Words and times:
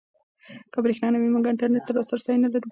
که 0.71 0.77
برېښنا 0.83 1.07
نه 1.13 1.17
وي 1.19 1.29
موږ 1.33 1.45
انټرنيټ 1.47 1.83
ته 1.87 1.91
لاسرسی 1.95 2.35
نلرو. 2.41 2.69